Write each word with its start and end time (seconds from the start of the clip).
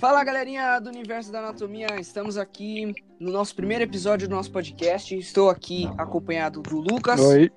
Fala 0.00 0.24
galerinha 0.24 0.80
do 0.80 0.88
universo 0.88 1.30
da 1.30 1.40
anatomia, 1.40 1.86
estamos 2.00 2.38
aqui 2.38 2.90
no 3.20 3.30
nosso 3.30 3.54
primeiro 3.54 3.84
episódio 3.84 4.26
do 4.26 4.34
nosso 4.34 4.50
podcast. 4.50 5.14
Estou 5.14 5.50
aqui 5.50 5.86
acompanhado 5.98 6.62
do 6.62 6.78
Lucas, 6.78 7.20
Oi. 7.20 7.50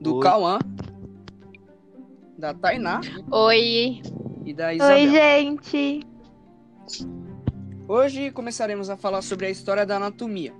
do 0.00 0.14
Oi. 0.14 0.22
Cauã, 0.22 0.58
da 2.38 2.54
Tainá 2.54 3.02
Oi. 3.30 4.00
e 4.46 4.54
da 4.54 4.72
Isabela. 4.72 5.00
Oi, 5.00 5.10
gente. 5.10 6.00
Hoje 7.86 8.30
começaremos 8.30 8.88
a 8.88 8.96
falar 8.96 9.20
sobre 9.20 9.44
a 9.44 9.50
história 9.50 9.84
da 9.84 9.96
anatomia. 9.96 10.54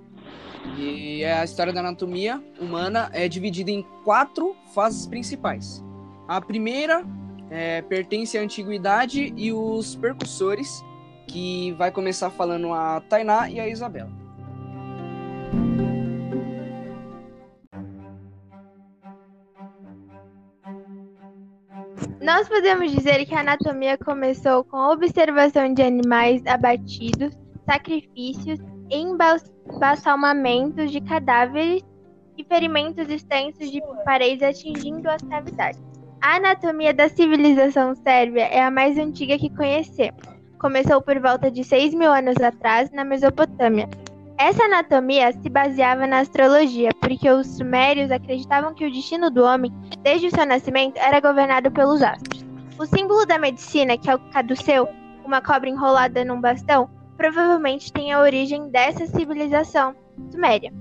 E 0.77 1.25
a 1.25 1.43
história 1.43 1.73
da 1.73 1.79
anatomia 1.79 2.43
humana 2.61 3.09
é 3.11 3.27
dividida 3.27 3.71
em 3.71 3.81
quatro 4.03 4.55
fases 4.71 5.07
principais. 5.07 5.83
A 6.27 6.39
primeira 6.39 7.03
é, 7.55 7.81
pertence 7.81 8.37
à 8.37 8.41
antiguidade 8.41 9.33
e 9.37 9.53
os 9.53 9.95
percussores, 9.95 10.83
que 11.25 11.71
vai 11.73 11.89
começar 11.89 12.29
falando 12.29 12.73
a 12.73 12.99
Tainá 13.09 13.49
e 13.49 13.61
a 13.61 13.67
Isabela. 13.67 14.11
Nós 22.21 22.49
podemos 22.49 22.91
dizer 22.91 23.25
que 23.25 23.33
a 23.33 23.39
anatomia 23.39 23.97
começou 23.97 24.65
com 24.65 24.75
a 24.75 24.91
observação 24.91 25.73
de 25.73 25.81
animais 25.81 26.45
abatidos, 26.45 27.33
sacrifícios, 27.65 28.59
embalsamamentos 28.91 30.91
de 30.91 30.99
cadáveres 30.99 31.81
e 32.37 32.43
ferimentos 32.43 33.09
extensos 33.09 33.71
de 33.71 33.81
paredes 34.03 34.43
atingindo 34.43 35.09
as 35.09 35.21
cavidades. 35.21 35.94
A 36.25 36.37
anatomia 36.37 36.91
da 36.91 37.07
civilização 37.07 37.93
sérvia 37.93 38.47
é 38.47 38.59
a 38.59 38.71
mais 38.71 38.97
antiga 38.97 39.37
que 39.37 39.55
conhecemos. 39.55 40.23
Começou 40.57 40.99
por 40.99 41.19
volta 41.19 41.51
de 41.51 41.63
6 41.63 41.93
mil 41.93 42.11
anos 42.11 42.37
atrás, 42.37 42.89
na 42.91 43.05
Mesopotâmia. 43.05 43.87
Essa 44.35 44.63
anatomia 44.63 45.31
se 45.33 45.47
baseava 45.51 46.07
na 46.07 46.21
astrologia, 46.21 46.89
porque 46.99 47.29
os 47.29 47.45
sumérios 47.45 48.09
acreditavam 48.09 48.73
que 48.73 48.87
o 48.87 48.91
destino 48.91 49.29
do 49.29 49.43
homem, 49.43 49.71
desde 50.01 50.25
o 50.25 50.31
seu 50.31 50.47
nascimento, 50.47 50.97
era 50.97 51.19
governado 51.19 51.69
pelos 51.69 52.01
astros. 52.01 52.43
O 52.79 52.87
símbolo 52.87 53.23
da 53.27 53.37
medicina, 53.37 53.95
que 53.95 54.09
é 54.09 54.15
o 54.15 54.19
caduceu, 54.31 54.89
uma 55.23 55.43
cobra 55.43 55.69
enrolada 55.69 56.25
num 56.25 56.41
bastão, 56.41 56.89
provavelmente 57.17 57.93
tem 57.93 58.11
a 58.11 58.19
origem 58.19 58.67
dessa 58.71 59.05
civilização 59.05 59.95
suméria. 60.31 60.73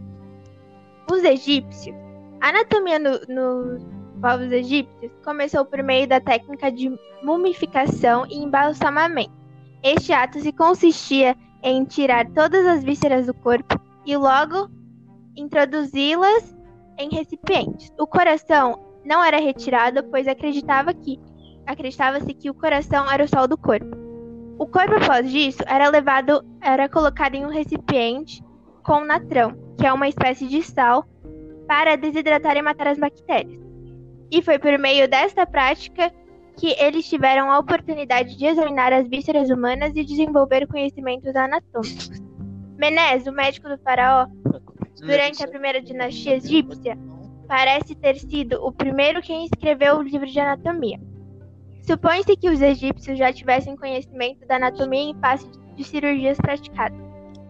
Os 1.13 1.23
egípcios. 1.23 1.95
A 2.41 2.49
anatomia 2.49 2.99
no- 2.99 3.21
nos 3.29 3.94
povos 4.25 4.51
egípcios 4.51 5.13
começou 5.23 5.67
por 5.67 5.83
meio 5.83 6.09
da 6.09 6.19
técnica 6.19 6.73
de 6.73 6.91
mumificação 7.23 8.25
e 8.27 8.39
embalsamamento. 8.39 9.35
Este 9.83 10.15
ato 10.15 10.41
se 10.41 10.51
consistia 10.51 11.37
em 11.63 11.85
tirar 11.85 12.27
todas 12.31 12.67
as 12.67 12.83
vísceras 12.83 13.27
do 13.27 13.35
corpo 13.35 13.79
e 14.07 14.17
logo 14.17 14.71
introduzi-las 15.37 16.57
em 16.99 17.11
recipientes. 17.11 17.93
O 18.01 18.07
coração 18.07 18.81
não 19.05 19.23
era 19.23 19.39
retirado, 19.39 20.03
pois 20.05 20.27
acreditava 20.27 20.95
que 20.95 21.21
acreditava-se 21.67 22.33
que 22.33 22.49
o 22.49 22.55
coração 22.55 23.11
era 23.11 23.25
o 23.25 23.29
sol 23.29 23.47
do 23.47 23.59
corpo. 23.59 23.95
O 24.59 24.67
corpo 24.67 24.95
após 24.95 25.31
disso 25.31 25.63
era 25.67 25.91
levado, 25.91 26.43
era 26.63 26.89
colocado 26.89 27.35
em 27.35 27.45
um 27.45 27.51
recipiente 27.51 28.43
com 28.83 29.05
natrão, 29.05 29.55
que 29.77 29.87
é 29.87 29.93
uma 29.93 30.09
espécie 30.09 30.47
de 30.49 30.63
sal, 30.63 31.05
para 31.69 31.95
desidratar 31.97 32.57
e 32.57 32.63
matar 32.63 32.87
as 32.89 32.99
bactérias. 32.99 33.64
E 34.31 34.43
foi 34.43 34.59
por 34.59 34.79
meio 34.79 35.09
desta 35.09 35.47
prática 35.47 36.13
que 36.57 36.75
eles 36.79 37.09
tiveram 37.09 37.51
a 37.51 37.59
oportunidade 37.59 38.37
de 38.37 38.47
examinar 38.47 38.93
as 38.93 39.09
vísceras 39.09 39.51
humanas 39.51 39.95
e 39.97 40.05
desenvolver 40.05 40.67
conhecimentos 40.67 41.35
anatômicos. 41.35 42.23
Menes, 42.77 43.27
o 43.27 43.33
médico 43.33 43.69
do 43.69 43.79
faraó, 43.79 44.27
durante 45.01 45.43
a 45.43 45.49
primeira 45.49 45.81
dinastia 45.81 46.37
egípcia, 46.37 46.97
parece 47.47 47.95
ter 47.95 48.17
sido 48.17 48.65
o 48.65 48.73
primeiro 48.73 49.21
quem 49.21 49.45
escreveu 49.45 49.97
o 49.97 50.03
livro 50.03 50.27
de 50.27 50.41
anatomia. 50.41 51.01
Supõe-se 51.83 52.37
que 52.37 52.49
os 52.49 52.63
egípcios 52.63 53.19
já 53.19 53.33
tivessem 53.33 53.77
conhecimento 53.77 54.47
da 54.47 54.57
anatomia 54.57 55.11
em 55.11 55.21
face 55.21 55.47
de 55.77 55.85
cirurgias 55.85 56.39
praticadas, 56.39 56.99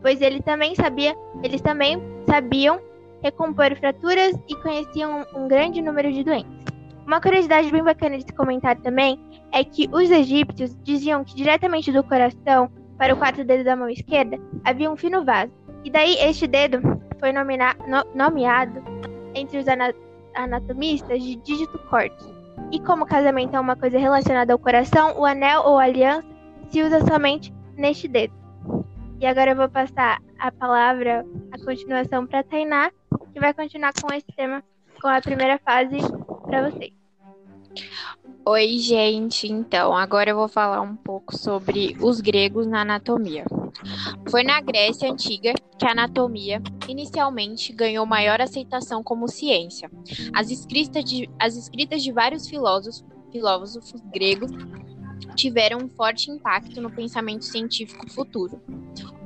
pois 0.03 0.21
ele 0.21 0.43
também 0.43 0.75
sabia, 0.75 1.15
eles 1.43 1.61
também 1.61 2.03
sabiam 2.27 2.81
recompor 3.23 3.77
fraturas 3.77 4.37
e 4.49 4.57
conheciam 4.57 5.25
um 5.35 5.47
grande 5.47 5.81
número 5.81 6.13
de 6.13 6.25
doenças. 6.25 6.64
Uma 7.07 7.21
curiosidade 7.21 7.71
bem 7.71 7.83
bacana 7.83 8.17
de 8.17 8.25
se 8.25 8.33
comentar 8.33 8.77
também 8.77 9.21
é 9.53 9.63
que 9.63 9.89
os 9.93 10.11
egípcios 10.11 10.77
diziam 10.83 11.23
que 11.25 11.35
diretamente 11.35 11.93
do 11.93 12.03
coração 12.03 12.71
para 12.97 13.13
o 13.13 13.17
quarto 13.17 13.45
dedo 13.45 13.65
da 13.65 13.77
mão 13.77 13.89
esquerda 13.89 14.39
havia 14.65 14.91
um 14.91 14.97
fino 14.97 15.25
vaso, 15.25 15.53
e 15.85 15.91
daí 15.91 16.17
este 16.19 16.47
dedo 16.47 16.81
foi 17.21 17.33
nomina- 17.33 17.77
no- 17.87 18.05
nomeado 18.15 18.83
entre 19.35 19.59
os 19.59 19.69
ana- 19.69 19.93
anatomistas 20.35 21.23
de 21.23 21.37
dígito 21.37 21.79
corte. 21.91 22.25
E 22.71 22.81
como 22.81 23.05
casamento 23.05 23.55
é 23.55 23.61
uma 23.61 23.77
coisa 23.77 23.99
relacionada 23.99 24.53
ao 24.53 24.59
coração, 24.59 25.19
o 25.19 25.25
anel 25.27 25.63
ou 25.63 25.79
aliança 25.79 26.27
se 26.71 26.83
usa 26.83 27.01
somente 27.05 27.53
neste 27.77 28.09
dedo. 28.09 28.33
E 29.21 29.27
agora 29.27 29.51
eu 29.51 29.57
vou 29.57 29.69
passar 29.69 30.21
a 30.39 30.51
palavra, 30.51 31.25
a 31.53 31.65
continuação 31.65 32.27
para 32.27 32.43
Tainá, 32.43 32.91
que 33.33 33.41
vai 33.41 33.53
continuar 33.53 33.93
com 34.01 34.13
esse 34.15 34.27
tema, 34.37 34.63
com 35.01 35.09
a 35.09 35.21
primeira 35.21 35.59
fase 35.59 35.99
para 36.55 36.71
vocês. 36.71 36.93
Oi, 38.47 38.79
gente. 38.79 39.51
Então, 39.51 39.97
agora 39.97 40.31
eu 40.31 40.37
vou 40.37 40.49
falar 40.49 40.81
um 40.83 40.95
pouco 40.95 41.37
sobre 41.37 41.97
os 42.01 42.21
gregos 42.21 42.67
na 42.67 42.83
anatomia. 42.83 43.45
Foi 44.31 44.45
na 44.45 44.61
Grécia 44.61 45.11
Antiga 45.11 45.55
que 45.79 45.87
a 45.87 45.93
anatomia 45.93 46.63
inicialmente 46.87 47.73
ganhou 47.73 48.07
maior 48.07 48.41
aceitação 48.41 49.03
como 49.03 49.29
ciência. 49.29 49.91
As 50.33 50.51
escritas 50.51 51.05
de, 51.05 51.29
as 51.39 51.57
escritas 51.57 52.03
de 52.03 52.13
vários 52.13 52.47
filósofos, 52.47 53.05
filósofos 53.33 54.01
gregos 54.13 54.51
tiveram 55.35 55.79
um 55.79 55.89
forte 55.89 56.31
impacto 56.31 56.81
no 56.81 56.91
pensamento 56.91 57.45
científico 57.45 58.11
futuro. 58.11 58.61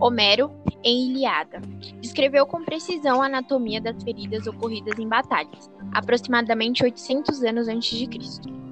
Homero, 0.00 0.50
em 0.82 1.10
Ilíada, 1.10 1.60
descreveu 2.00 2.46
com 2.46 2.64
precisão 2.64 3.22
a 3.22 3.26
anatomia 3.26 3.80
das 3.80 4.02
feridas 4.02 4.46
ocorridas 4.46 4.98
em 4.98 5.08
batalhas, 5.08 5.70
aproximadamente 5.92 6.84
800 6.84 7.42
anos 7.42 7.68
antes 7.68 7.98
de 7.98 8.06
Cristo. 8.06 8.67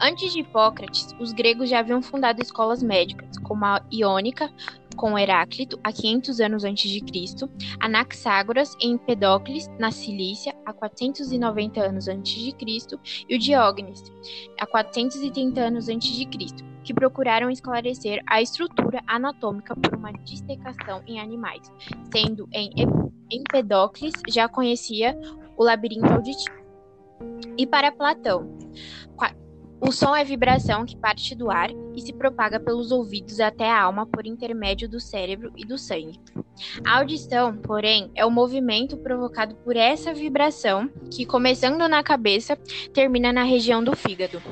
Antes 0.00 0.32
de 0.32 0.40
Hipócrates, 0.40 1.12
os 1.18 1.32
gregos 1.32 1.68
já 1.68 1.80
haviam 1.80 2.00
fundado 2.00 2.40
escolas 2.40 2.82
médicas, 2.82 3.36
como 3.38 3.64
a 3.64 3.82
Iônica, 3.92 4.48
com 4.96 5.18
Heráclito, 5.18 5.78
há 5.82 5.92
500 5.92 6.40
anos 6.40 6.64
antes 6.64 6.88
de 6.88 7.00
Cristo, 7.00 7.50
Anaxágoras, 7.80 8.76
em 8.80 8.92
Empedocles, 8.92 9.66
na 9.76 9.90
Cilícia, 9.90 10.54
há 10.64 10.72
490 10.72 11.80
anos 11.80 12.06
antes 12.06 12.32
de 12.32 12.52
Cristo, 12.52 12.98
e 13.28 13.34
o 13.34 13.38
Diógenes, 13.40 14.04
há 14.60 14.66
430 14.66 15.60
anos 15.60 15.88
antes 15.88 16.14
de 16.14 16.26
Cristo, 16.26 16.64
que 16.84 16.94
procuraram 16.94 17.50
esclarecer 17.50 18.22
a 18.24 18.40
estrutura 18.40 19.02
anatômica 19.04 19.74
por 19.74 19.96
uma 19.96 20.12
dissecação 20.12 21.02
em 21.08 21.18
animais, 21.18 21.72
sendo 22.12 22.48
em 22.52 22.70
Empedocles 23.32 24.14
já 24.28 24.48
conhecia 24.48 25.18
o 25.56 25.64
labirinto 25.64 26.06
auditivo. 26.06 26.56
E 27.56 27.66
para 27.66 27.90
Platão, 27.90 28.56
o 29.80 29.92
som 29.92 30.14
é 30.14 30.24
vibração 30.24 30.84
que 30.84 30.96
parte 30.96 31.34
do 31.34 31.50
ar 31.50 31.70
e 31.94 32.00
se 32.00 32.12
propaga 32.12 32.58
pelos 32.58 32.90
ouvidos 32.90 33.40
até 33.40 33.70
a 33.70 33.82
alma 33.82 34.06
por 34.06 34.26
intermédio 34.26 34.88
do 34.88 34.98
cérebro 34.98 35.52
e 35.56 35.64
do 35.64 35.78
sangue. 35.78 36.20
A 36.84 36.98
audição, 36.98 37.56
porém, 37.56 38.10
é 38.14 38.26
o 38.26 38.30
movimento 38.30 38.96
provocado 38.96 39.54
por 39.56 39.76
essa 39.76 40.12
vibração 40.12 40.90
que, 41.12 41.24
começando 41.24 41.88
na 41.88 42.02
cabeça, 42.02 42.56
termina 42.92 43.32
na 43.32 43.44
região 43.44 43.82
do 43.82 43.94
fígado. 43.94 44.42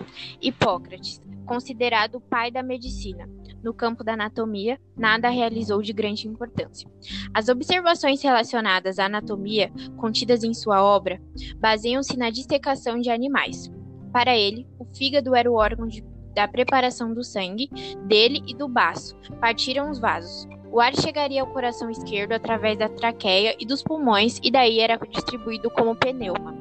Hipócrates, 0.40 1.20
considerado 1.44 2.16
o 2.16 2.20
pai 2.20 2.50
da 2.50 2.62
medicina, 2.62 3.28
no 3.62 3.74
campo 3.74 4.04
da 4.04 4.12
anatomia, 4.12 4.78
nada 4.96 5.28
realizou 5.28 5.82
de 5.82 5.92
grande 5.92 6.28
importância. 6.28 6.88
As 7.34 7.48
observações 7.48 8.22
relacionadas 8.22 9.00
à 9.00 9.06
anatomia, 9.06 9.72
contidas 9.96 10.44
em 10.44 10.54
sua 10.54 10.82
obra, 10.84 11.20
baseiam-se 11.56 12.16
na 12.16 12.30
dissecação 12.30 13.00
de 13.00 13.10
animais. 13.10 13.68
Para 14.16 14.34
ele, 14.34 14.66
o 14.78 14.86
fígado 14.86 15.34
era 15.34 15.52
o 15.52 15.56
órgão 15.56 15.86
de- 15.86 16.02
da 16.34 16.48
preparação 16.48 17.12
do 17.12 17.22
sangue, 17.22 17.68
dele 18.06 18.42
e 18.46 18.54
do 18.54 18.66
baço. 18.66 19.14
Partiram 19.38 19.90
os 19.90 19.98
vasos. 19.98 20.48
O 20.72 20.80
ar 20.80 20.94
chegaria 20.96 21.42
ao 21.42 21.46
coração 21.48 21.90
esquerdo 21.90 22.32
através 22.32 22.78
da 22.78 22.88
traqueia 22.88 23.54
e 23.60 23.66
dos 23.66 23.82
pulmões, 23.82 24.40
e 24.42 24.50
daí 24.50 24.80
era 24.80 24.96
distribuído 24.96 25.68
como 25.68 25.94
pneuma. 25.94 26.56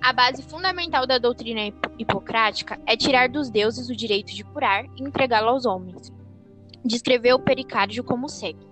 A 0.00 0.12
base 0.12 0.44
fundamental 0.44 1.08
da 1.08 1.18
doutrina 1.18 1.66
hip- 1.66 1.90
hipocrática 1.98 2.78
é 2.86 2.96
tirar 2.96 3.28
dos 3.28 3.50
deuses 3.50 3.90
o 3.90 3.96
direito 3.96 4.32
de 4.32 4.44
curar 4.44 4.84
e 4.96 5.02
entregá-lo 5.02 5.48
aos 5.48 5.66
homens. 5.66 6.12
Descreveu 6.84 7.34
o 7.34 7.42
pericárdio 7.42 8.04
como 8.04 8.28
segue. 8.28 8.64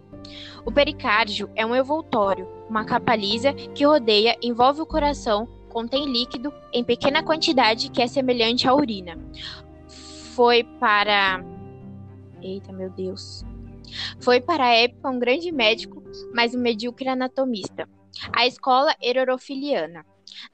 O 0.64 0.70
pericárdio 0.70 1.50
é 1.56 1.66
um 1.66 1.74
envoltório, 1.74 2.46
uma 2.70 2.84
capa 2.84 3.16
lisa 3.16 3.52
que 3.52 3.84
rodeia, 3.84 4.36
envolve 4.40 4.80
o 4.82 4.86
coração, 4.86 5.48
contém 5.68 6.06
líquido 6.06 6.52
em 6.72 6.82
pequena 6.82 7.22
quantidade 7.22 7.90
que 7.90 8.02
é 8.02 8.06
semelhante 8.06 8.66
à 8.66 8.74
urina. 8.74 9.18
Foi 10.34 10.64
para 10.64 11.42
Eita, 12.42 12.72
meu 12.72 12.90
Deus. 12.90 13.44
Foi 14.20 14.40
para 14.40 14.64
a 14.64 14.74
época 14.74 15.10
um 15.10 15.18
grande 15.18 15.50
médico, 15.50 16.02
mas 16.34 16.54
um 16.54 16.60
medíocre 16.60 17.08
anatomista. 17.08 17.88
A 18.32 18.46
escola 18.46 18.94
Erorofiliana. 19.00 20.04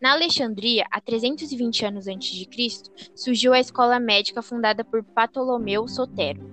Na 0.00 0.12
Alexandria, 0.12 0.86
há 0.90 1.00
320 1.00 1.84
anos 1.84 2.06
antes 2.06 2.30
de 2.30 2.46
Cristo, 2.46 2.90
surgiu 3.14 3.52
a 3.52 3.60
escola 3.60 3.98
médica 3.98 4.40
fundada 4.40 4.84
por 4.84 5.02
Ptolomeu 5.02 5.86
Sotero. 5.88 6.48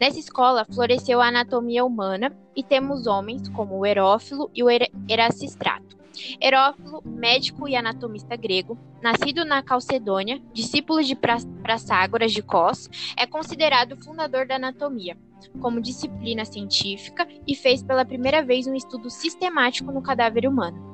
Nessa 0.00 0.18
escola 0.18 0.64
floresceu 0.64 1.20
a 1.20 1.28
anatomia 1.28 1.84
humana 1.84 2.34
e 2.54 2.62
temos 2.62 3.06
homens 3.06 3.48
como 3.50 3.76
o 3.76 3.84
Herófilo 3.84 4.50
e 4.54 4.62
o 4.62 4.68
Erasistrato. 5.08 5.99
Herófilo, 6.40 7.02
médico 7.04 7.68
e 7.68 7.76
anatomista 7.76 8.36
grego, 8.36 8.78
nascido 9.02 9.44
na 9.44 9.62
Calcedônia, 9.62 10.40
discípulo 10.52 11.02
de 11.02 11.16
Praságoras 11.62 12.32
de 12.32 12.42
Cos, 12.42 12.88
é 13.16 13.26
considerado 13.26 13.92
o 13.92 14.02
fundador 14.02 14.46
da 14.46 14.56
anatomia 14.56 15.16
como 15.60 15.80
disciplina 15.80 16.44
científica 16.44 17.26
e 17.46 17.54
fez 17.54 17.82
pela 17.82 18.04
primeira 18.04 18.44
vez 18.44 18.66
um 18.66 18.74
estudo 18.74 19.08
sistemático 19.08 19.90
no 19.90 20.02
cadáver 20.02 20.46
humano. 20.46 20.90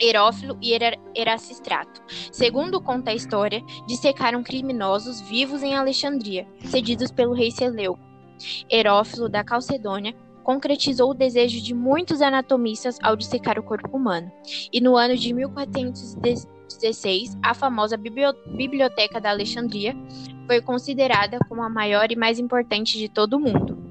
Herófilo 0.00 0.58
e 0.60 0.76
Erasistrato. 1.14 2.02
Segundo 2.32 2.80
conta 2.80 3.10
a 3.10 3.14
história, 3.14 3.62
dissecaram 3.86 4.42
criminosos 4.42 5.20
vivos 5.22 5.62
em 5.62 5.74
Alexandria, 5.74 6.46
cedidos 6.64 7.10
pelo 7.10 7.32
rei 7.32 7.50
Seleuco. 7.50 8.02
Herófilo 8.68 9.28
da 9.28 9.44
Calcedônia 9.44 10.14
concretizou 10.44 11.10
o 11.10 11.14
desejo 11.14 11.60
de 11.60 11.74
muitos 11.74 12.22
anatomistas 12.22 12.98
ao 13.02 13.16
dissecar 13.16 13.58
o 13.58 13.62
corpo 13.62 13.96
humano. 13.96 14.30
E 14.72 14.80
no 14.80 14.96
ano 14.96 15.16
de 15.16 15.32
1416, 15.32 17.36
a 17.42 17.54
famosa 17.54 17.96
Biblioteca 17.96 19.20
da 19.20 19.30
Alexandria 19.30 19.96
foi 20.46 20.60
considerada 20.60 21.38
como 21.48 21.62
a 21.62 21.68
maior 21.68 22.12
e 22.12 22.16
mais 22.16 22.38
importante 22.38 22.98
de 22.98 23.08
todo 23.08 23.34
o 23.34 23.40
mundo. 23.40 23.82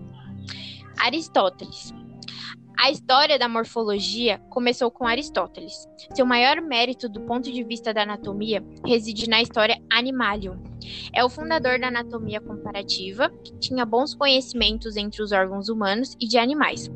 Aristóteles. 0.98 1.94
A 2.78 2.92
história 2.92 3.40
da 3.40 3.48
morfologia 3.48 4.40
começou 4.50 4.92
com 4.92 5.08
Aristóteles. 5.08 5.88
Seu 6.14 6.26
maior 6.26 6.60
mérito 6.62 7.08
do 7.08 7.22
ponto 7.22 7.52
de 7.52 7.64
vista 7.64 7.94
da 7.94 8.04
anatomia 8.04 8.64
reside 8.86 9.30
na 9.30 9.42
história 9.42 9.82
Animalium. 9.92 10.62
É 11.14 11.24
o 11.24 11.30
fundador 11.30 11.80
da 11.80 11.88
anatomia 11.88 12.42
comparativa, 12.42 13.30
que 13.30 13.58
tinha 13.60 13.86
bons 13.86 14.14
conhecimentos 14.14 14.98
entre 14.98 15.22
os 15.22 15.32
órgãos 15.32 15.70
humanos 15.70 16.16
e 16.20 16.28
de 16.28 16.38
animais. 16.38 16.90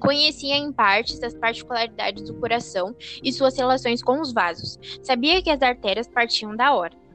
Conhecia 0.00 0.56
em 0.56 0.72
partes 0.72 1.22
as 1.22 1.34
particularidades 1.34 2.24
do 2.24 2.34
coração 2.34 2.94
e 3.22 3.32
suas 3.32 3.56
relações 3.56 4.02
com 4.02 4.20
os 4.20 4.32
vasos. 4.32 4.78
Sabia 5.02 5.42
que 5.42 5.50
as 5.50 5.62
artérias 5.62 6.08
partiam 6.08 6.54
da 6.54 6.74
horta. 6.74 7.07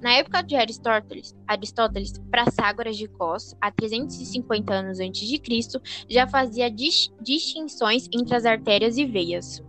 Na 0.00 0.12
época 0.12 0.42
de 0.42 0.56
Aristóteles, 0.56 1.36
Aristóteles, 1.46 2.18
Praságoras 2.30 2.96
de 2.96 3.08
Cos, 3.08 3.54
há 3.60 3.70
350 3.70 4.72
anos 4.72 5.00
antes 5.00 5.26
de 5.28 5.38
Cristo, 5.38 5.80
já 6.08 6.26
fazia 6.26 6.70
dis 6.70 7.12
distinções 7.20 8.08
entre 8.12 8.34
as 8.34 8.44
artérias 8.44 8.96
e 8.96 9.04
veias. 9.04 9.62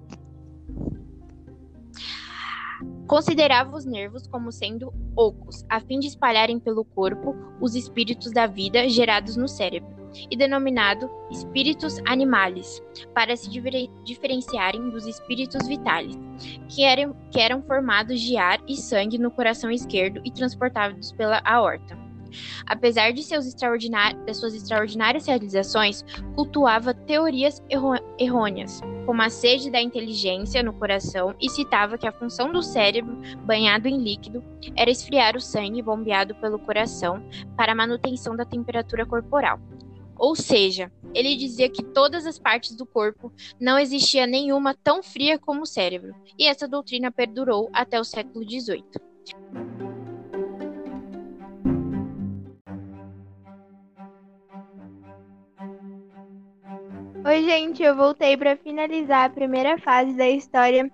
Considerava 3.08 3.76
os 3.76 3.86
nervos 3.86 4.28
como 4.28 4.52
sendo 4.52 4.94
ocos, 5.16 5.66
a 5.68 5.80
fim 5.80 6.00
de 6.00 6.08
espalharem 6.08 6.60
pelo 6.60 6.86
corpo 6.86 7.36
os 7.60 7.76
espíritos 7.76 8.32
da 8.32 8.46
vida 8.46 8.88
gerados 8.88 9.36
no 9.36 9.48
cérebro 9.48 9.99
e 10.30 10.36
denominado 10.36 11.10
espíritos 11.32 12.00
animales, 12.06 12.82
para 13.14 13.36
se 13.36 13.50
diferenciarem 14.04 14.90
dos 14.90 15.06
espíritos 15.06 15.68
vitais, 15.68 16.18
que 16.70 16.84
eram, 16.84 17.16
que 17.32 17.40
eram 17.40 17.62
formados 17.64 18.20
de 18.20 18.38
ar 18.38 18.60
e 18.68 18.76
sangue 18.76 19.18
no 19.18 19.32
coração 19.32 19.72
esquerdo 19.72 20.22
e 20.24 20.32
transportados 20.32 21.12
pela 21.12 21.42
aorta. 21.46 21.98
Apesar 22.66 23.12
de 23.12 23.24
seus 23.24 23.46
suas 23.46 24.54
extraordinárias 24.54 25.26
realizações, 25.26 26.06
cultuava 26.36 26.94
teorias 26.94 27.62
errôneas, 28.20 28.82
como 29.06 29.22
a 29.22 29.30
sede 29.30 29.72
da 29.72 29.82
inteligência 29.82 30.62
no 30.62 30.74
coração, 30.74 31.34
e 31.40 31.50
citava 31.50 31.98
que 31.98 32.08
a 32.08 32.12
função 32.12 32.52
do 32.52 32.62
cérebro, 32.62 33.18
banhado 33.46 33.88
em 33.88 33.98
líquido, 33.98 34.44
era 34.76 34.92
esfriar 34.92 35.36
o 35.36 35.42
sangue 35.42 35.82
bombeado 35.82 36.36
pelo 36.36 36.60
coração 36.60 37.24
para 37.58 37.72
a 37.72 37.76
manutenção 37.76 38.36
da 38.36 38.46
temperatura 38.46 39.06
corporal. 39.06 39.60
Ou 40.20 40.36
seja, 40.36 40.92
ele 41.16 41.36
dizia 41.38 41.70
que 41.70 41.82
todas 41.82 42.26
as 42.26 42.38
partes 42.38 42.76
do 42.76 42.86
corpo 42.86 43.32
não 43.60 43.80
existia 43.80 44.28
nenhuma 44.28 44.76
tão 44.76 45.02
fria 45.02 45.40
como 45.40 45.62
o 45.62 45.66
cérebro, 45.66 46.14
e 46.38 46.46
essa 46.46 46.68
doutrina 46.68 47.10
perdurou 47.10 47.70
até 47.74 48.00
o 48.00 48.04
século 48.04 48.44
XVIII. 48.44 48.84
Oi, 57.26 57.44
gente, 57.44 57.84
eu 57.84 57.96
voltei 57.96 58.36
para 58.36 58.58
finalizar 58.58 59.26
a 59.26 59.30
primeira 59.30 59.78
fase 59.78 60.14
da 60.14 60.28
história 60.28 60.92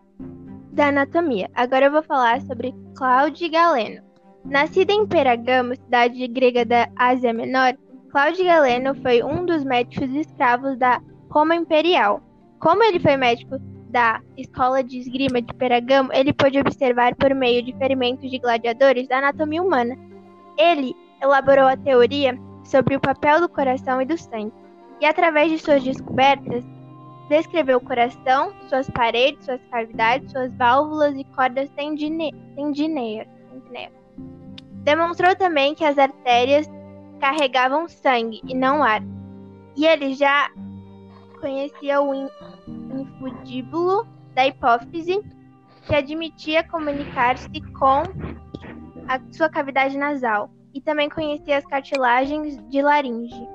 da 0.72 0.88
anatomia. 0.88 1.50
Agora 1.56 1.86
eu 1.86 1.92
vou 1.92 2.04
falar 2.04 2.42
sobre 2.42 2.75
Cláudio 2.95 3.50
Galeno. 3.50 4.04
Nascida 4.44 4.94
em 4.94 5.07
Peragamo, 5.07 5.75
cidade 5.75 6.27
grega 6.27 6.66
da 6.66 6.88
Ásia 6.95 7.33
Menor, 7.33 7.75
Cláudio 8.15 8.45
Galeno 8.45 8.95
foi 9.01 9.21
um 9.21 9.45
dos 9.45 9.65
médicos 9.65 10.09
escravos 10.15 10.77
da 10.77 11.01
Roma 11.29 11.53
Imperial. 11.53 12.21
Como 12.62 12.81
ele 12.81 12.97
foi 12.97 13.17
médico 13.17 13.57
da 13.89 14.21
escola 14.38 14.81
de 14.81 15.00
esgrima 15.00 15.41
de 15.41 15.53
Peragamo, 15.53 16.13
ele 16.13 16.31
pôde 16.31 16.57
observar 16.57 17.13
por 17.15 17.35
meio 17.35 17.62
de 17.62 17.75
ferimentos 17.77 18.31
de 18.31 18.39
gladiadores 18.39 19.12
a 19.12 19.17
anatomia 19.17 19.62
humana. 19.62 19.97
Ele 20.57 20.95
elaborou 21.21 21.67
a 21.67 21.75
teoria 21.75 22.39
sobre 22.63 22.95
o 22.95 23.01
papel 23.01 23.41
do 23.41 23.50
coração 23.50 24.01
e 24.01 24.06
do 24.06 24.17
sangue, 24.17 24.53
e 25.01 25.06
através 25.06 25.51
de 25.51 25.59
suas 25.59 25.83
descobertas, 25.83 26.63
descreveu 27.27 27.79
o 27.79 27.85
coração, 27.85 28.53
suas 28.69 28.89
paredes, 28.91 29.44
suas 29.44 29.59
cavidades, 29.69 30.31
suas 30.31 30.56
válvulas 30.56 31.17
e 31.17 31.25
cordas 31.35 31.69
tendineias. 31.71 33.27
Demonstrou 34.85 35.35
também 35.35 35.75
que 35.75 35.83
as 35.83 35.97
artérias 35.97 36.65
carregavam 37.19 37.88
sangue 37.88 38.41
e 38.45 38.53
não 38.53 38.83
ar. 38.83 39.01
E 39.75 39.85
ele 39.85 40.13
já 40.13 40.50
conhecia 41.39 42.01
o 42.01 42.13
infundíbulo 42.65 44.07
da 44.33 44.47
hipófise, 44.47 45.21
que 45.85 45.95
admitia 45.95 46.63
comunicar-se 46.63 47.62
com 47.73 48.03
a 49.07 49.19
sua 49.31 49.50
cavidade 49.50 49.97
nasal, 49.97 50.50
e 50.74 50.81
também 50.81 51.10
conhecia 51.10 51.57
as 51.57 51.65
cartilagens 51.65 52.57
de 52.69 52.81
laringe. 52.81 53.48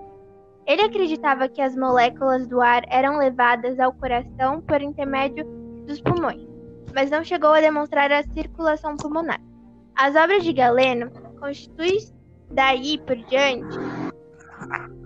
Ele 0.67 0.83
acreditava 0.83 1.49
que 1.49 1.61
as 1.61 1.75
moléculas 1.75 2.47
do 2.47 2.61
ar 2.61 2.83
eram 2.89 3.19
levadas 3.19 3.81
ao 3.81 3.93
coração 3.93 4.61
por 4.61 4.81
intermédio 4.81 5.45
dos 5.87 6.01
pulmões, 6.01 6.47
mas 6.95 7.11
não 7.11 7.25
chegou 7.25 7.51
a 7.51 7.61
demonstrar 7.61 8.13
a 8.13 8.23
circulação 8.23 8.97
pulmonar. 8.97 9.41
As 9.97 10.15
obras 10.15 10.45
de 10.45 10.53
Galeno 10.53 11.11
constituem 11.41 11.99
Daí 12.53 12.99
por 12.99 13.17
diante, 13.27 13.79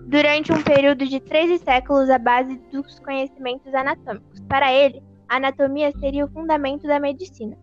durante 0.07 0.51
um 0.51 0.61
período 0.61 1.05
de 1.05 1.19
13 1.19 1.59
séculos, 1.59 2.09
a 2.09 2.17
base 2.17 2.57
dos 2.71 2.99
conhecimentos 2.99 3.73
anatômicos. 3.73 4.39
Para 4.47 4.71
ele, 4.71 5.01
a 5.29 5.37
anatomia 5.37 5.91
seria 5.99 6.25
o 6.25 6.29
fundamento 6.29 6.87
da 6.87 6.99
medicina. 6.99 7.57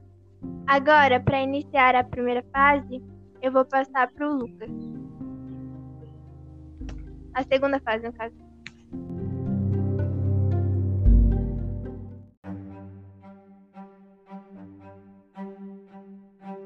Agora, 0.66 1.20
para 1.20 1.42
iniciar 1.42 1.94
a 1.94 2.04
primeira 2.04 2.44
fase, 2.52 3.02
eu 3.40 3.52
vou 3.52 3.64
passar 3.64 4.08
para 4.12 4.28
o 4.28 4.34
Lucas. 4.34 4.70
A 7.34 7.42
segunda 7.42 7.80
fase, 7.80 8.04
no 8.04 8.12
caso. 8.12 8.34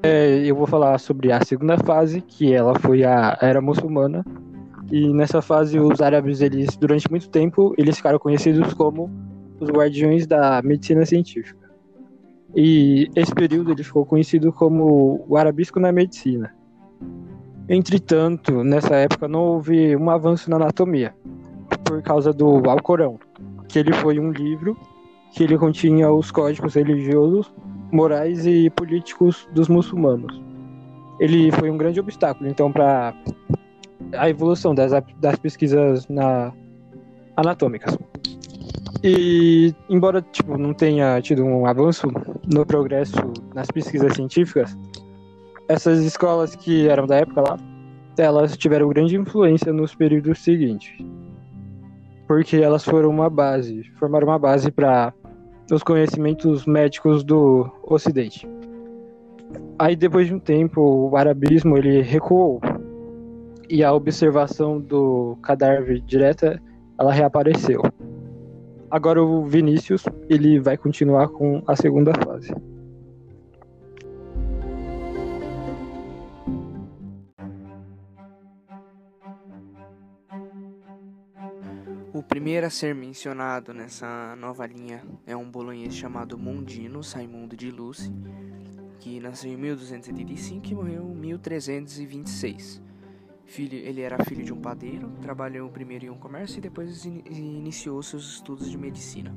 É, 0.09 0.37
eu 0.45 0.55
vou 0.55 0.65
falar 0.65 0.97
sobre 0.99 1.33
a 1.33 1.43
segunda 1.43 1.77
fase, 1.77 2.21
que 2.21 2.53
ela 2.53 2.79
foi 2.79 3.03
a 3.03 3.37
era 3.41 3.59
muçulmana. 3.59 4.25
E 4.89 5.11
nessa 5.13 5.41
fase 5.41 5.77
os 5.77 6.01
árabes, 6.01 6.39
eles 6.39 6.77
durante 6.77 7.11
muito 7.11 7.29
tempo, 7.29 7.73
eles 7.77 7.97
ficaram 7.97 8.17
conhecidos 8.17 8.73
como 8.73 9.11
os 9.59 9.69
guardiões 9.69 10.25
da 10.25 10.61
medicina 10.61 11.05
científica. 11.05 11.69
E 12.55 13.09
esse 13.17 13.35
período 13.35 13.71
ele 13.71 13.83
ficou 13.83 14.05
conhecido 14.05 14.53
como 14.53 15.25
o 15.27 15.35
arabisco 15.35 15.77
na 15.77 15.91
medicina. 15.91 16.55
Entretanto, 17.67 18.63
nessa 18.63 18.95
época 18.95 19.27
não 19.27 19.41
houve 19.41 19.93
um 19.97 20.09
avanço 20.09 20.49
na 20.49 20.55
anatomia, 20.55 21.13
por 21.83 22.01
causa 22.01 22.31
do 22.31 22.69
Alcorão, 22.69 23.19
que 23.67 23.77
ele 23.77 23.91
foi 23.91 24.19
um 24.19 24.31
livro 24.31 24.77
que 25.33 25.43
ele 25.43 25.57
continha 25.57 26.09
os 26.09 26.31
códigos 26.31 26.75
religiosos 26.75 27.53
morais 27.91 28.45
e 28.45 28.69
políticos 28.69 29.47
dos 29.53 29.67
muçulmanos. 29.67 30.41
Ele 31.19 31.51
foi 31.51 31.69
um 31.69 31.77
grande 31.77 31.99
obstáculo, 31.99 32.49
então, 32.49 32.71
para 32.71 33.13
a 34.13 34.29
evolução 34.29 34.75
das, 34.75 34.91
das 35.19 35.35
pesquisas 35.37 36.07
na, 36.07 36.53
anatômicas. 37.35 37.97
E, 39.03 39.73
embora 39.89 40.21
tipo, 40.21 40.57
não 40.57 40.73
tenha 40.73 41.21
tido 41.21 41.43
um 41.43 41.65
avanço 41.65 42.07
no 42.51 42.65
progresso 42.65 43.15
nas 43.53 43.67
pesquisas 43.67 44.13
científicas, 44.13 44.77
essas 45.67 45.99
escolas 45.99 46.55
que 46.55 46.87
eram 46.87 47.05
da 47.05 47.17
época 47.17 47.41
lá, 47.41 47.57
elas 48.17 48.57
tiveram 48.57 48.89
grande 48.89 49.15
influência 49.15 49.71
nos 49.71 49.93
períodos 49.93 50.39
seguintes. 50.43 50.91
Porque 52.27 52.57
elas 52.57 52.83
foram 52.83 53.09
uma 53.09 53.29
base, 53.29 53.83
formaram 53.99 54.27
uma 54.27 54.39
base 54.39 54.71
para 54.71 55.13
os 55.71 55.83
conhecimentos 55.83 56.65
médicos 56.65 57.23
do 57.23 57.69
Ocidente. 57.83 58.47
Aí 59.79 59.95
depois 59.95 60.27
de 60.27 60.33
um 60.33 60.39
tempo, 60.39 60.81
o 60.81 61.15
arabismo 61.15 61.77
ele 61.77 62.01
recuou 62.01 62.59
e 63.69 63.83
a 63.83 63.93
observação 63.93 64.79
do 64.79 65.37
cadáver 65.41 65.99
direta 66.01 66.61
ela 66.99 67.11
reapareceu. 67.11 67.81
Agora 68.89 69.21
o 69.21 69.45
Vinícius 69.45 70.03
ele 70.29 70.59
vai 70.59 70.77
continuar 70.77 71.27
com 71.27 71.61
a 71.67 71.75
segunda 71.75 72.13
fase. 72.13 72.53
Primeiro 82.27 82.67
a 82.67 82.69
ser 82.69 82.93
mencionado 82.93 83.73
nessa 83.73 84.35
nova 84.35 84.65
linha 84.65 85.03
é 85.25 85.35
um 85.35 85.49
bolonhês 85.49 85.95
chamado 85.95 86.37
Mondino 86.37 87.03
Saimundo 87.03 87.55
de 87.55 87.71
Lucy, 87.71 88.11
que 88.99 89.19
nasceu 89.19 89.51
em 89.51 89.57
1285 89.57 90.67
e 90.67 90.75
morreu 90.75 91.11
em 91.11 91.15
1326. 91.15 92.81
Filho, 93.45 93.77
ele 93.77 94.01
era 94.01 94.23
filho 94.25 94.43
de 94.43 94.51
um 94.51 94.59
padeiro, 94.59 95.09
trabalhou 95.21 95.69
primeiro 95.69 96.05
em 96.05 96.09
um 96.09 96.17
comércio 96.17 96.57
e 96.57 96.61
depois 96.61 97.05
in 97.05 97.23
iniciou 97.29 98.03
seus 98.03 98.33
estudos 98.33 98.69
de 98.69 98.77
medicina. 98.77 99.33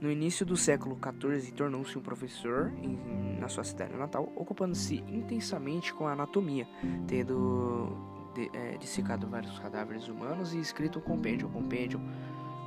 No 0.00 0.10
início 0.10 0.46
do 0.46 0.56
século 0.56 0.98
XIV, 0.98 1.52
tornou-se 1.52 1.98
um 1.98 2.00
professor 2.00 2.72
em, 2.82 3.38
na 3.38 3.48
sua 3.48 3.62
cidade 3.62 3.94
natal, 3.94 4.32
ocupando-se 4.34 5.04
intensamente 5.06 5.92
com 5.92 6.06
a 6.06 6.12
anatomia, 6.12 6.66
tendo 7.06 7.94
de, 8.34 8.50
é, 8.52 8.76
dissecado 8.78 9.26
vários 9.26 9.58
cadáveres 9.58 10.08
humanos 10.08 10.52
e 10.54 10.60
escrito 10.60 10.98
um 10.98 11.02
compêndio. 11.02 11.48
O 11.48 11.50
compêndio 11.50 12.00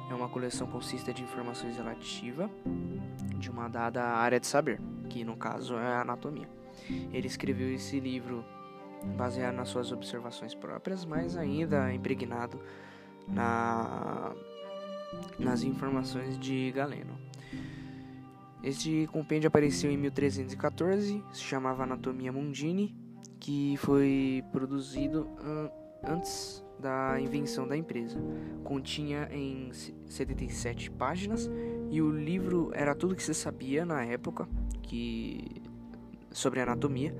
é 0.09 0.13
uma 0.13 0.29
coleção 0.29 0.67
consista 0.67 1.13
de 1.13 1.23
informações 1.23 1.77
relativas 1.77 2.49
de 3.37 3.49
uma 3.49 3.67
dada 3.67 4.03
área 4.03 4.39
de 4.39 4.47
saber, 4.47 4.79
que 5.09 5.23
no 5.23 5.35
caso 5.35 5.75
é 5.75 5.95
a 5.95 6.01
anatomia. 6.01 6.47
Ele 7.11 7.27
escreveu 7.27 7.73
esse 7.73 7.99
livro 7.99 8.43
baseado 9.17 9.55
nas 9.55 9.69
suas 9.69 9.91
observações 9.91 10.55
próprias, 10.55 11.05
mas 11.05 11.37
ainda 11.37 11.93
impregnado 11.93 12.59
na, 13.27 14.33
nas 15.37 15.63
informações 15.63 16.39
de 16.39 16.71
Galeno. 16.71 17.17
Este 18.63 19.07
compêndio 19.11 19.49
apareceu 19.49 19.91
em 19.91 19.97
1314, 19.97 21.21
se 21.33 21.41
chamava 21.41 21.83
Anatomia 21.83 22.31
Mundini, 22.31 22.95
que 23.43 23.75
foi 23.77 24.41
produzido 24.53 25.29
an 25.43 25.69
antes 26.05 26.63
da 26.79 27.19
invenção 27.19 27.67
da 27.67 27.77
empresa. 27.77 28.17
Continha 28.63 29.29
em 29.31 29.71
77 29.71 30.91
páginas 30.91 31.49
e 31.89 32.01
o 32.01 32.11
livro 32.11 32.71
era 32.73 32.93
tudo 32.93 33.15
que 33.15 33.23
se 33.23 33.33
sabia 33.33 33.85
na 33.85 34.03
época 34.03 34.47
que 34.81 35.61
sobre 36.31 36.59
anatomia 36.59 37.15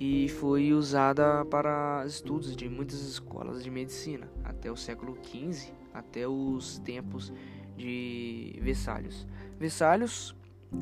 e 0.00 0.28
foi 0.28 0.72
usada 0.72 1.44
para 1.44 2.04
estudos 2.06 2.56
de 2.56 2.68
muitas 2.68 3.00
escolas 3.02 3.62
de 3.62 3.70
medicina 3.70 4.28
até 4.42 4.70
o 4.70 4.76
século 4.76 5.16
XV, 5.22 5.72
até 5.92 6.26
os 6.26 6.78
tempos 6.80 7.32
de 7.76 8.58
Vessálios. 8.62 9.26
Vessálios, 9.58 10.34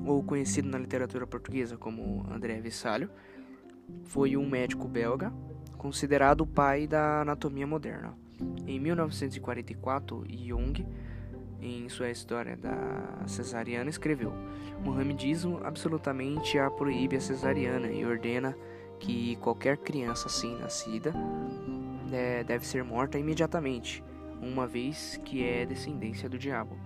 ou 0.06 0.22
conhecido 0.22 0.68
na 0.68 0.78
literatura 0.78 1.26
portuguesa 1.26 1.76
como 1.76 2.26
André 2.30 2.60
Vessalio, 2.60 3.10
foi 4.04 4.36
um 4.36 4.48
médico 4.48 4.86
belga 4.88 5.32
considerado 5.76 6.40
o 6.42 6.46
pai 6.46 6.86
da 6.86 7.20
anatomia 7.20 7.66
moderna. 7.66 8.14
Em 8.66 8.78
1944, 8.80 10.24
Jung, 10.28 10.86
em 11.60 11.88
sua 11.88 12.10
história 12.10 12.56
da 12.56 13.24
cesariana, 13.26 13.88
escreveu: 13.88 14.32
Mohamedismo 14.84 15.60
absolutamente 15.64 16.58
a 16.58 16.70
proíbe 16.70 17.16
a 17.16 17.20
cesariana 17.20 17.88
e 17.88 18.04
ordena 18.04 18.56
que 18.98 19.36
qualquer 19.36 19.76
criança 19.78 20.26
assim 20.26 20.56
nascida 20.58 21.12
é, 22.12 22.44
deve 22.44 22.66
ser 22.66 22.82
morta 22.84 23.18
imediatamente, 23.18 24.02
uma 24.40 24.66
vez 24.66 25.20
que 25.24 25.44
é 25.44 25.66
descendência 25.66 26.28
do 26.28 26.38
diabo. 26.38 26.78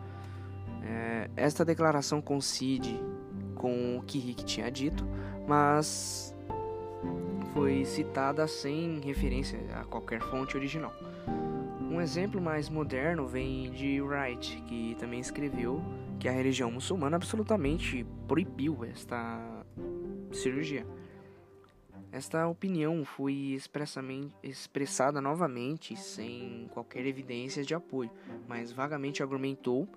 É, 0.83 1.31
esta 1.37 1.65
declaração 1.65 2.21
coincide 2.21 3.01
com 3.55 3.99
o 3.99 4.03
que 4.03 4.19
Rick 4.19 4.45
tinha 4.45 4.71
dito, 4.71 5.07
mas 5.47 6.35
foi 7.53 7.85
citada 7.85 8.47
sem 8.47 9.01
referência 9.01 9.59
a 9.75 9.85
qualquer 9.85 10.21
fonte 10.21 10.57
original. 10.57 10.93
Um 11.81 12.01
exemplo 12.01 12.41
mais 12.41 12.69
moderno 12.69 13.27
vem 13.27 13.71
de 13.71 14.01
Wright, 14.01 14.63
que 14.63 14.95
também 14.99 15.21
escreveu 15.21 15.83
que 16.19 16.29
a 16.29 16.33
religião 16.33 16.71
muçulmana 16.71 17.17
absolutamente 17.17 18.07
proibiu 18.29 18.85
esta 18.85 19.65
cirurgia. 20.33 20.87
Esta 22.13 22.47
opinião 22.49 23.05
foi 23.05 23.33
expressamente 23.33 24.35
expressada 24.43 25.21
novamente 25.21 25.97
sem 25.97 26.69
qualquer 26.73 27.07
evidência 27.07 27.65
de 27.65 27.75
apoio, 27.75 28.11
mas 28.49 28.73
vagamente 28.73 29.23
argumentou 29.23 29.89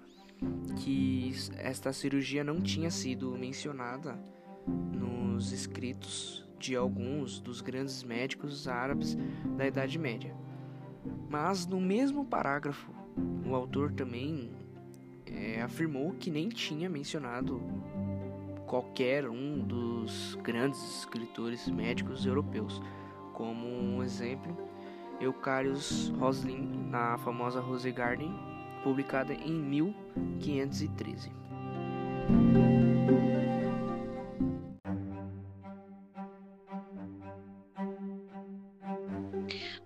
que 0.78 1.32
esta 1.58 1.94
cirurgia 1.94 2.44
não 2.44 2.62
tinha 2.62 2.92
sido 2.92 3.32
mencionada 3.38 4.20
nos 4.68 5.52
escritos 5.52 6.44
de 6.64 6.78
alguns 6.78 7.42
dos 7.42 7.60
grandes 7.60 8.04
médicos 8.04 8.70
árabes 8.70 9.18
da 9.58 9.68
Idade 9.68 10.00
Média. 10.00 10.34
Mas 11.30 11.66
no 11.68 11.82
mesmo 11.82 12.24
parágrafo, 12.24 12.90
o 13.46 13.54
autor 13.54 13.92
também 13.92 14.50
é, 15.26 15.62
afirmou 15.62 16.14
que 16.14 16.32
nem 16.32 16.48
tinha 16.48 16.90
mencionado 16.90 17.62
qualquer 18.66 19.28
um 19.28 19.60
dos 19.60 20.36
grandes 20.42 21.00
escritores 21.00 21.68
médicos 21.68 22.26
europeus, 22.26 22.82
como 23.34 23.68
um 23.68 24.02
exemplo, 24.02 24.58
Eucarius 25.20 26.14
Roslin 26.18 26.88
na 26.90 27.18
famosa 27.18 27.60
Rose 27.60 27.92
Garden, 27.92 28.34
publicada 28.86 29.34
em 29.34 29.52
1513. 29.52 31.43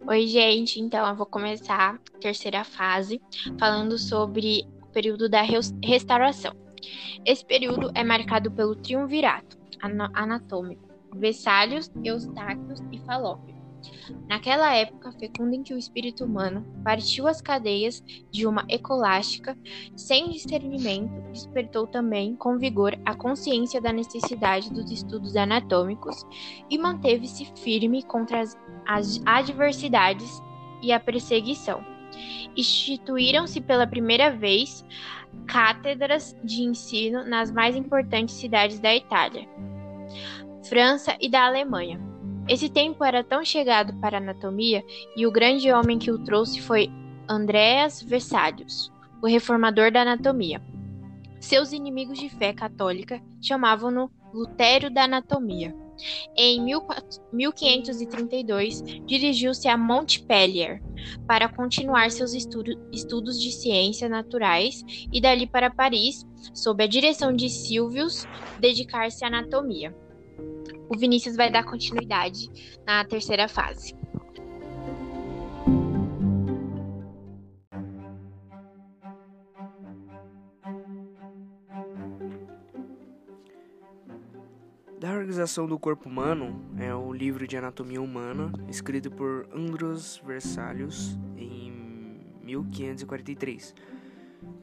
Oi, 0.10 0.26
gente. 0.26 0.80
Então, 0.80 1.06
eu 1.06 1.14
vou 1.14 1.26
começar 1.26 1.96
a 1.96 2.20
terceira 2.22 2.64
fase 2.64 3.22
falando 3.60 3.98
sobre 3.98 4.66
o 4.82 4.88
período 4.88 5.28
da 5.28 5.42
restauração. 5.84 6.56
Esse 7.26 7.46
período 7.46 7.92
é 7.94 8.06
marcado 8.06 8.50
pelo 8.50 8.74
triunvirato 8.74 9.58
anatômico, 9.82 10.88
Vessálios, 11.14 11.92
Eustáquios 12.06 12.82
e 12.90 13.00
Falópio. 13.00 13.57
Naquela 14.28 14.74
época 14.76 15.12
fecunda 15.14 15.56
em 15.56 15.64
que 15.64 15.74
o 15.74 15.78
espírito 15.78 16.26
humano 16.26 16.66
partiu 16.84 17.28
as 17.28 17.42
cadeias 17.42 18.04
de 18.32 18.46
uma 18.46 18.66
ecolástica 18.70 19.58
sem 19.96 20.30
discernimento, 20.30 21.12
despertou 21.32 21.88
também 21.88 22.36
com 22.36 22.58
vigor 22.58 22.98
a 23.06 23.16
consciência 23.16 23.82
da 23.82 23.92
necessidade 23.92 24.72
dos 24.72 24.92
estudos 24.92 25.36
anatômicos 25.36 26.26
e 26.70 26.78
manteve-se 26.78 27.46
firme 27.58 28.04
contra 28.04 28.42
as, 28.42 28.58
as 28.86 29.22
adversidades 29.26 30.42
e 30.82 30.92
a 30.92 31.00
perseguição. 31.00 31.84
Instituíram-se 32.56 33.62
pela 33.62 33.86
primeira 33.86 34.32
vez 34.32 34.86
cátedras 35.46 36.36
de 36.44 36.64
ensino 36.64 37.24
nas 37.24 37.52
mais 37.52 37.76
importantes 37.76 38.36
cidades 38.36 38.80
da 38.80 38.96
Itália, 38.96 39.48
França 40.68 41.16
e 41.20 41.30
da 41.30 41.46
Alemanha. 41.46 42.17
Esse 42.48 42.70
tempo 42.70 43.04
era 43.04 43.24
tão 43.24 43.44
chegado 43.44 43.94
para 44.00 44.18
a 44.18 44.22
anatomia 44.22 44.82
e 45.18 45.28
o 45.28 45.32
grande 45.32 45.70
homem 45.72 46.00
que 46.00 46.12
o 46.12 46.24
trouxe 46.24 46.62
foi 46.62 46.90
Andreas 47.28 48.02
Vesalius, 48.02 48.90
o 49.22 49.28
reformador 49.28 49.92
da 49.92 50.04
anatomia. 50.04 50.62
Seus 51.42 51.74
inimigos 51.74 52.18
de 52.18 52.30
fé 52.30 52.54
católica 52.54 53.22
chamavam-no 53.42 54.10
Lutério 54.34 54.90
da 54.90 55.04
Anatomia. 55.04 55.76
Em 56.36 56.64
1532, 57.34 58.82
dirigiu-se 59.06 59.68
a 59.68 59.78
Montpellier 59.78 60.82
para 61.26 61.50
continuar 61.50 62.12
seus 62.12 62.34
estudo, 62.34 62.72
estudos 62.92 63.42
de 63.42 63.52
ciências 63.52 64.10
naturais 64.10 64.84
e 65.12 65.20
dali 65.20 65.48
para 65.48 65.70
Paris, 65.72 66.26
sob 66.54 66.84
a 66.84 66.88
direção 66.88 67.34
de 67.34 67.50
Silvius, 67.50 68.26
dedicar-se 68.60 69.26
à 69.26 69.28
anatomia. 69.28 69.96
O 70.90 70.98
Vinícius 70.98 71.36
vai 71.36 71.52
dar 71.52 71.64
continuidade 71.64 72.50
na 72.86 73.04
terceira 73.06 73.48
fase. 73.48 73.96
Civilização 85.38 85.68
do 85.68 85.78
Corpo 85.78 86.10
Humano 86.10 86.60
é 86.80 86.96
o 86.96 87.14
livro 87.14 87.46
de 87.46 87.56
anatomia 87.56 88.02
humana 88.02 88.52
escrito 88.68 89.12
por 89.12 89.48
Andros 89.54 90.20
Versalius 90.26 91.16
em 91.36 91.72
1543, 92.42 93.76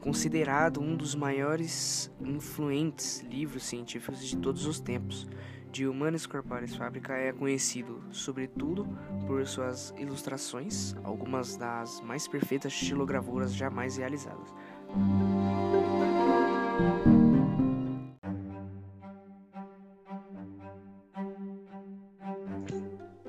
considerado 0.01 0.81
um 0.81 0.97
dos 0.97 1.15
maiores 1.15 2.11
influentes 2.19 3.21
livros 3.21 3.63
científicos 3.63 4.27
de 4.27 4.35
todos 4.35 4.65
os 4.65 4.81
tempos. 4.81 5.25
De 5.75 5.85
Humanis 5.85 6.25
Corporis 6.25 6.73
Fabrica 6.73 7.11
é 7.17 7.33
conhecido, 7.33 8.01
sobretudo, 8.09 8.87
por 9.27 9.45
suas 9.45 9.93
ilustrações, 9.97 10.95
algumas 11.03 11.57
das 11.57 11.99
mais 11.99 12.29
perfeitas 12.29 12.71
estilogravuras 12.71 13.53
jamais 13.53 13.97
realizadas. 13.97 14.55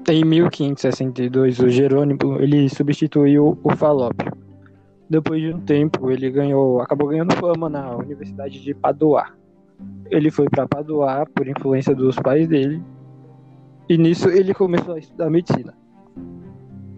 Em 0.09 0.25
1562, 0.25 1.59
o 1.59 1.69
Jerônimo 1.69 2.41
ele 2.41 2.69
substituiu 2.69 3.59
o 3.61 3.77
Falópio. 3.77 4.31
Depois 5.11 5.43
de 5.43 5.53
um 5.53 5.61
tempo, 5.61 6.13
ele 6.13 6.31
ganhou, 6.31 6.81
acabou 6.81 7.09
ganhando 7.09 7.35
fama 7.35 7.69
na 7.69 7.97
Universidade 7.97 8.63
de 8.63 8.73
Padua. 8.73 9.35
Ele 10.11 10.31
foi 10.31 10.49
para 10.49 10.69
Padua 10.69 11.27
por 11.35 11.47
influência 11.49 11.95
dos 11.95 12.17
pais 12.17 12.49
dele, 12.49 12.83
e 13.89 13.97
nisso 13.97 14.29
ele 14.29 14.55
começou 14.55 14.95
a 14.95 14.99
estudar 14.99 15.31
medicina. 15.31 15.75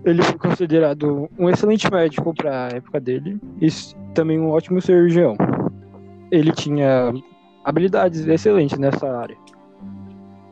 Ele 0.05 0.23
foi 0.23 0.39
considerado 0.39 1.29
um 1.39 1.51
excelente 1.51 1.91
médico 1.91 2.33
para 2.35 2.67
a 2.67 2.69
época 2.69 3.01
dele 3.01 3.41
e 3.61 3.69
também 4.15 4.39
um 4.39 4.51
ótimo 4.51 4.81
cirurgião. 4.81 5.37
Ele 6.31 6.53
tinha 6.53 7.13
habilidades 7.65 8.27
excelentes 8.27 8.79
nessa 8.79 9.07
área. 9.07 9.37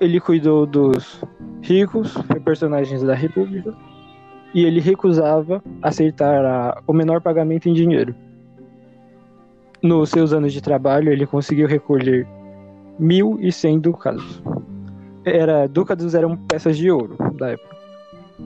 Ele 0.00 0.20
cuidou 0.20 0.66
dos 0.66 1.22
ricos, 1.62 2.14
personagens 2.44 3.02
da 3.02 3.14
República, 3.14 3.74
e 4.54 4.64
ele 4.64 4.80
recusava 4.80 5.62
aceitar 5.82 6.44
a, 6.44 6.82
o 6.86 6.92
menor 6.92 7.20
pagamento 7.20 7.68
em 7.68 7.72
dinheiro. 7.72 8.14
Nos 9.86 10.10
seus 10.10 10.32
anos 10.32 10.52
de 10.52 10.60
trabalho, 10.60 11.12
ele 11.12 11.24
conseguiu 11.24 11.68
recolher 11.68 12.26
1.100 13.00 13.78
ducados. 13.78 14.42
Era, 15.24 15.68
ducados 15.68 16.12
eram 16.12 16.36
peças 16.36 16.76
de 16.76 16.90
ouro 16.90 17.16
da 17.38 17.50
época. 17.50 17.76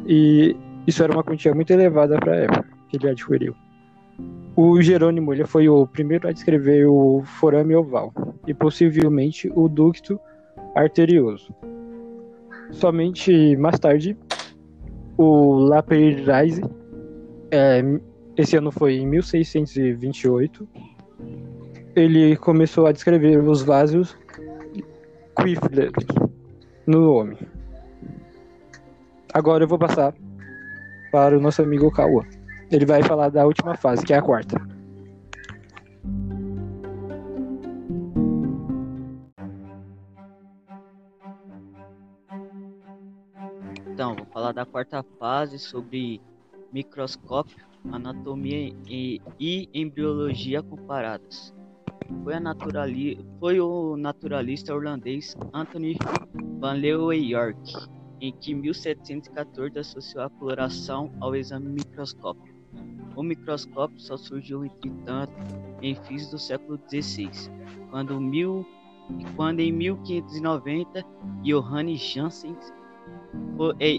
E 0.06 0.54
isso 0.86 1.02
era 1.02 1.10
uma 1.10 1.24
quantia 1.24 1.54
muito 1.54 1.70
elevada 1.70 2.18
para 2.18 2.32
a 2.32 2.36
época 2.36 2.68
que 2.90 2.98
ele 2.98 3.08
adquiriu. 3.08 3.56
O 4.54 4.82
Jerônimo 4.82 5.32
ele 5.32 5.46
foi 5.46 5.66
o 5.66 5.86
primeiro 5.86 6.28
a 6.28 6.32
descrever 6.32 6.84
o 6.86 7.22
forame 7.24 7.74
oval 7.74 8.12
e 8.46 8.52
possivelmente 8.52 9.50
o 9.56 9.66
ducto 9.66 10.20
arterioso. 10.74 11.54
Somente 12.70 13.56
mais 13.56 13.78
tarde, 13.78 14.14
o 15.16 15.54
Lapeyraise, 15.54 16.60
é, 17.50 17.82
esse 18.36 18.58
ano 18.58 18.70
foi 18.70 18.96
em 18.96 19.06
1628, 19.06 20.68
ele 21.94 22.36
começou 22.36 22.86
a 22.86 22.92
descrever 22.92 23.38
os 23.38 23.62
vasos 23.62 24.16
quífleros 25.40 26.04
no 26.86 27.12
homem. 27.14 27.38
Agora 29.32 29.64
eu 29.64 29.68
vou 29.68 29.78
passar 29.78 30.14
para 31.12 31.36
o 31.36 31.40
nosso 31.40 31.62
amigo 31.62 31.90
Kawa. 31.90 32.26
Ele 32.70 32.86
vai 32.86 33.02
falar 33.02 33.30
da 33.30 33.44
última 33.44 33.76
fase, 33.76 34.04
que 34.04 34.12
é 34.12 34.18
a 34.18 34.22
quarta. 34.22 34.60
Então, 43.88 44.14
vou 44.14 44.26
falar 44.32 44.52
da 44.52 44.64
quarta 44.64 45.04
fase 45.18 45.58
sobre 45.58 46.20
microscópio, 46.72 47.58
anatomia 47.92 48.72
e, 48.86 49.20
e 49.38 49.68
embriologia 49.74 50.62
comparadas. 50.62 51.52
Foi, 52.24 52.38
naturali... 52.38 53.18
Foi 53.38 53.60
o 53.60 53.96
naturalista 53.96 54.72
irlandês 54.72 55.36
Anthony 55.52 55.96
Van 56.58 56.74
Leeuwenhoek 56.74 57.90
em 58.20 58.32
que 58.32 58.54
1714 58.54 59.78
associou 59.78 60.24
a 60.24 60.30
coloração 60.30 61.10
ao 61.20 61.34
exame 61.34 61.68
microscópio. 61.68 62.54
O 63.16 63.22
microscópio 63.22 63.98
só 63.98 64.16
surgiu, 64.16 64.64
entretanto, 64.64 65.32
em 65.82 65.94
fins 65.94 66.30
do 66.30 66.38
século 66.38 66.78
XVI, 66.88 67.30
quando, 67.90 68.20
mil... 68.20 68.66
quando 69.36 69.60
em 69.60 69.72
1590 69.72 71.04
Johannes 71.42 72.00
Janssen 72.00 72.56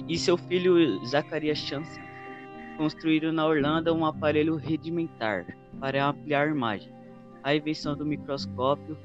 e 0.07 0.17
seu 0.17 0.37
filho 0.37 1.03
Zacarias 1.05 1.57
Chance 1.57 1.99
construíram 2.77 3.31
na 3.31 3.45
Orlando 3.45 3.93
um 3.93 4.05
aparelho 4.05 4.57
rudimentar 4.57 5.45
para 5.79 6.07
ampliar 6.07 6.47
a 6.47 6.51
imagem. 6.51 7.00
A 7.43 7.55
invenção 7.55 7.95
do 7.95 8.05
microscópio 8.05 8.97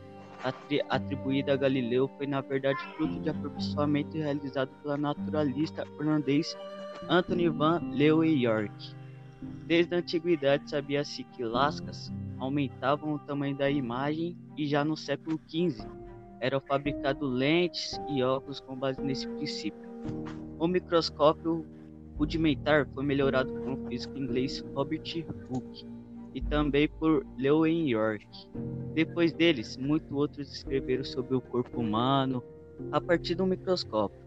atribuída 0.88 1.54
a 1.54 1.56
Galileu 1.56 2.08
foi 2.16 2.26
na 2.26 2.40
verdade 2.40 2.78
fruto 2.96 3.18
de 3.20 3.30
aperfeiçoamento 3.30 4.16
realizado 4.16 4.70
pelo 4.82 4.96
naturalista 4.96 5.86
holandês 5.98 6.56
Anthony 7.08 7.48
van 7.48 7.80
Leeuwenhoek. 7.92 8.94
Desde 9.66 9.94
a 9.94 9.98
antiguidade 9.98 10.68
sabia-se 10.68 11.24
que 11.24 11.42
lascas 11.42 12.12
aumentavam 12.38 13.14
o 13.14 13.18
tamanho 13.18 13.56
da 13.56 13.70
imagem 13.70 14.36
e 14.56 14.66
já 14.66 14.84
no 14.84 14.96
século 14.96 15.40
XV 15.48 15.86
eram 16.40 16.60
fabricados 16.60 17.28
lentes 17.28 17.98
e 18.08 18.22
óculos 18.22 18.60
com 18.60 18.76
base 18.76 19.00
nesse 19.00 19.26
princípio. 19.26 19.88
O 20.58 20.68
microscópio 20.68 21.66
rudimentar 22.18 22.86
foi 22.94 23.04
melhorado 23.04 23.52
um 23.68 23.88
físico 23.88 24.16
inglês 24.16 24.64
Robert 24.74 25.24
Hooke 25.50 25.95
e 26.36 26.40
também 26.42 26.86
por 26.86 27.24
Leeuwenhoek. 27.38 28.26
Depois 28.92 29.32
deles, 29.32 29.78
muitos 29.78 30.12
outros 30.12 30.52
escreveram 30.52 31.02
sobre 31.02 31.34
o 31.34 31.40
corpo 31.40 31.80
humano 31.80 32.44
a 32.92 33.00
partir 33.00 33.34
do 33.34 33.46
microscópio. 33.46 34.20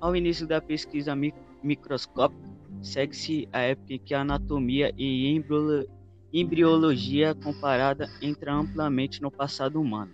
Ao 0.00 0.14
início 0.14 0.46
da 0.46 0.60
pesquisa 0.60 1.12
microscópica, 1.60 2.48
segue-se 2.80 3.48
a 3.52 3.62
época 3.62 3.94
em 3.94 3.98
que 3.98 4.14
a 4.14 4.20
anatomia 4.20 4.94
e 4.96 5.42
embriologia 6.32 7.34
comparada 7.34 8.08
entram 8.22 8.60
amplamente 8.60 9.20
no 9.20 9.28
passado 9.28 9.80
humano. 9.80 10.12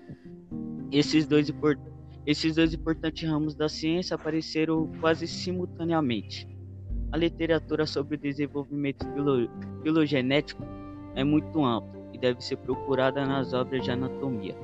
Esses 0.90 1.26
dois 1.26 1.50
importantes 1.50 1.94
esses 2.24 2.56
dois 2.56 2.74
importantes 2.74 3.28
ramos 3.28 3.54
da 3.54 3.68
ciência 3.68 4.16
apareceram 4.16 4.90
quase 5.00 5.28
simultaneamente. 5.28 6.48
A 7.12 7.16
literatura 7.16 7.86
sobre 7.86 8.16
o 8.16 8.18
desenvolvimento 8.18 9.06
filo 9.12 9.48
filogenético 9.84 10.60
é 11.16 11.24
muito 11.24 11.64
ampla 11.64 11.90
e 12.12 12.18
deve 12.18 12.42
ser 12.44 12.56
procurada 12.58 13.26
nas 13.26 13.52
obras 13.52 13.82
de 13.82 13.90
anatomia. 13.90 14.54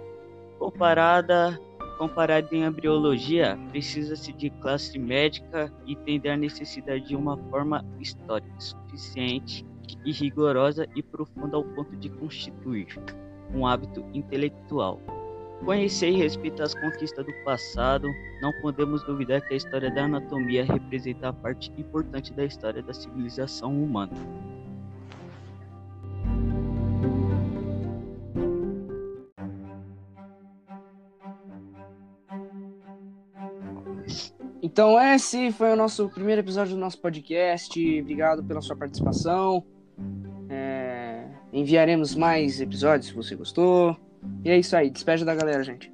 Comparada, 0.58 1.60
comparada 1.98 2.48
em 2.52 2.62
embriologia, 2.62 3.58
precisa-se 3.70 4.32
de 4.32 4.50
classe 4.50 4.98
médica 4.98 5.72
e 5.86 6.28
a 6.28 6.36
necessidade 6.36 7.08
de 7.08 7.16
uma 7.16 7.36
forma 7.50 7.84
histórica 7.98 8.54
suficiente 8.60 9.66
e 10.04 10.12
rigorosa 10.12 10.86
e 10.94 11.02
profunda 11.02 11.56
ao 11.56 11.64
ponto 11.64 11.96
de 11.96 12.08
constituir 12.08 12.86
um 13.54 13.66
hábito 13.66 14.04
intelectual. 14.14 15.00
Conhecer 15.64 16.10
e 16.10 16.16
respeitar 16.16 16.64
as 16.64 16.74
conquistas 16.74 17.24
do 17.24 17.32
passado, 17.44 18.08
não 18.40 18.52
podemos 18.60 19.04
duvidar 19.04 19.40
que 19.42 19.54
a 19.54 19.56
história 19.56 19.90
da 19.92 20.04
anatomia 20.04 20.64
representa 20.64 21.28
a 21.28 21.32
parte 21.32 21.72
importante 21.78 22.32
da 22.32 22.44
história 22.44 22.82
da 22.82 22.92
civilização 22.92 23.70
humana. 23.80 24.12
Então, 34.72 34.98
esse 34.98 35.52
foi 35.52 35.70
o 35.70 35.76
nosso 35.76 36.08
primeiro 36.08 36.40
episódio 36.40 36.74
do 36.74 36.80
nosso 36.80 36.98
podcast. 36.98 38.00
Obrigado 38.00 38.42
pela 38.42 38.62
sua 38.62 38.74
participação. 38.74 39.62
É... 40.48 41.26
Enviaremos 41.52 42.14
mais 42.14 42.58
episódios 42.58 43.08
se 43.08 43.14
você 43.14 43.36
gostou. 43.36 43.94
E 44.42 44.48
é 44.48 44.58
isso 44.58 44.74
aí. 44.74 44.88
Despede 44.88 45.26
da 45.26 45.34
galera, 45.34 45.62
gente. 45.62 45.92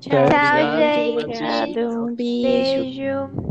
Tchau, 0.00 0.28
Tchau 0.28 0.76
gente. 0.76 1.24
Obrigado. 1.24 2.02
Um 2.02 2.14
beijo. 2.14 2.82
beijo. 2.82 3.49